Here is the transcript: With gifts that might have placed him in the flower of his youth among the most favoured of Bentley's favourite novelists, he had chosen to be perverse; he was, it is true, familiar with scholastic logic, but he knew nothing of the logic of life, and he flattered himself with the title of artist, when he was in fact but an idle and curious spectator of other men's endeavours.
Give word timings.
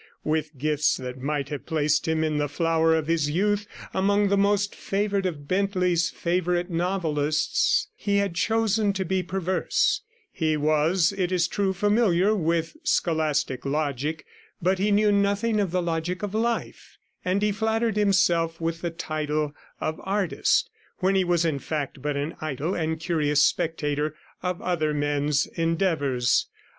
With 0.23 0.57
gifts 0.57 0.97
that 0.97 1.21
might 1.21 1.49
have 1.49 1.67
placed 1.67 2.07
him 2.07 2.23
in 2.23 2.39
the 2.39 2.49
flower 2.49 2.95
of 2.95 3.05
his 3.05 3.29
youth 3.29 3.67
among 3.93 4.29
the 4.29 4.35
most 4.35 4.73
favoured 4.73 5.27
of 5.27 5.47
Bentley's 5.47 6.09
favourite 6.09 6.71
novelists, 6.71 7.87
he 7.95 8.17
had 8.17 8.33
chosen 8.33 8.93
to 8.93 9.05
be 9.05 9.21
perverse; 9.21 10.01
he 10.31 10.57
was, 10.57 11.13
it 11.15 11.31
is 11.31 11.47
true, 11.47 11.71
familiar 11.71 12.33
with 12.33 12.77
scholastic 12.81 13.63
logic, 13.63 14.25
but 14.59 14.79
he 14.79 14.89
knew 14.89 15.11
nothing 15.11 15.59
of 15.59 15.69
the 15.69 15.83
logic 15.83 16.23
of 16.23 16.33
life, 16.33 16.97
and 17.23 17.43
he 17.43 17.51
flattered 17.51 17.95
himself 17.95 18.59
with 18.59 18.81
the 18.81 18.89
title 18.89 19.53
of 19.79 20.01
artist, 20.03 20.71
when 20.97 21.13
he 21.13 21.23
was 21.23 21.45
in 21.45 21.59
fact 21.59 22.01
but 22.01 22.17
an 22.17 22.35
idle 22.41 22.73
and 22.73 22.99
curious 22.99 23.43
spectator 23.45 24.15
of 24.41 24.59
other 24.63 24.95
men's 24.95 25.45
endeavours. 25.45 26.47